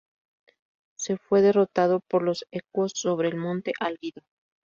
C.. 0.97 1.15
Fue 1.17 1.43
derrotado 1.43 1.99
por 1.99 2.23
los 2.23 2.47
ecuos 2.49 2.93
sobre 2.95 3.29
el 3.29 3.35
Monte 3.37 3.73
Álgido. 3.79 4.23